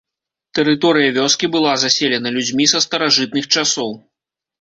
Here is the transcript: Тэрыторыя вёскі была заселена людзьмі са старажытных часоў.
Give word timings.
Тэрыторыя 0.59 1.09
вёскі 1.17 1.49
была 1.55 1.73
заселена 1.81 2.29
людзьмі 2.37 2.65
са 2.73 2.79
старажытных 2.87 3.45
часоў. 3.55 3.93